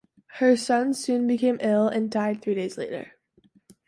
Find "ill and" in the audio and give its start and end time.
1.61-2.09